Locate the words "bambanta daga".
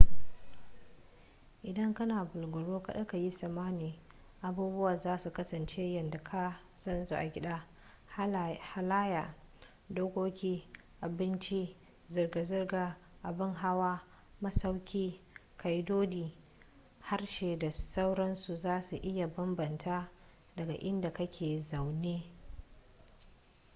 19.27-20.73